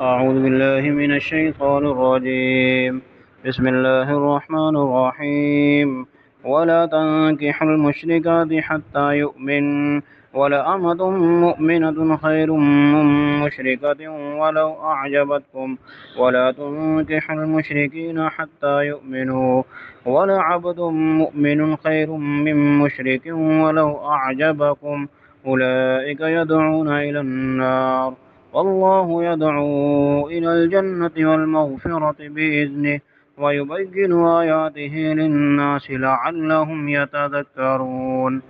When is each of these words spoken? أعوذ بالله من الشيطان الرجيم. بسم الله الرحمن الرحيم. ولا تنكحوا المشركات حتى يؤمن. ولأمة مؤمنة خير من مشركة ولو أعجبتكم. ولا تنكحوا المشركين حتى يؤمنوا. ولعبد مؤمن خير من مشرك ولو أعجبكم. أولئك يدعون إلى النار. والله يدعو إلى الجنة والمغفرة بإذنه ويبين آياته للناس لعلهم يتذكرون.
أعوذ 0.00 0.42
بالله 0.42 0.90
من 0.90 1.14
الشيطان 1.14 1.86
الرجيم. 1.86 3.02
بسم 3.46 3.68
الله 3.68 4.10
الرحمن 4.10 4.76
الرحيم. 4.76 6.06
ولا 6.44 6.86
تنكحوا 6.86 7.68
المشركات 7.68 8.48
حتى 8.62 9.12
يؤمن. 9.12 10.00
ولأمة 10.34 11.10
مؤمنة 11.10 12.16
خير 12.16 12.52
من 12.52 13.40
مشركة 13.40 14.08
ولو 14.40 14.74
أعجبتكم. 14.84 15.76
ولا 16.18 16.52
تنكحوا 16.52 17.36
المشركين 17.36 18.28
حتى 18.28 18.80
يؤمنوا. 18.80 19.62
ولعبد 20.06 20.80
مؤمن 20.80 21.76
خير 21.76 22.10
من 22.16 22.78
مشرك 22.78 23.26
ولو 23.26 23.96
أعجبكم. 24.08 25.06
أولئك 25.46 26.20
يدعون 26.20 26.88
إلى 26.88 27.20
النار. 27.20 28.29
والله 28.52 29.24
يدعو 29.24 30.28
إلى 30.28 30.52
الجنة 30.52 31.30
والمغفرة 31.30 32.16
بإذنه 32.20 33.00
ويبين 33.38 34.12
آياته 34.26 34.94
للناس 35.18 35.90
لعلهم 35.90 36.88
يتذكرون. 36.88 38.42